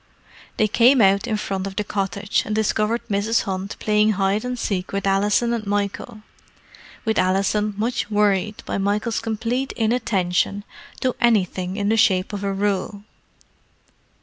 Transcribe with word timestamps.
They 0.57 0.67
came 0.67 0.99
out 0.99 1.27
in 1.27 1.37
front 1.37 1.67
of 1.67 1.75
the 1.75 1.83
cottage, 1.83 2.41
and 2.43 2.55
discovered 2.55 3.07
Mrs. 3.07 3.43
Hunt 3.43 3.75
playing 3.77 4.13
hide 4.13 4.43
and 4.43 4.57
seek 4.57 4.91
with 4.91 5.05
Alison 5.05 5.53
and 5.53 5.63
Michael—with 5.67 7.19
Alison 7.19 7.75
much 7.77 8.09
worried 8.09 8.63
by 8.65 8.79
Michael's 8.79 9.19
complete 9.19 9.73
inattention 9.73 10.63
to 11.01 11.15
anything 11.21 11.77
in 11.77 11.89
the 11.89 11.97
shape 11.97 12.33
of 12.33 12.43
a 12.43 12.51
rule. 12.51 13.03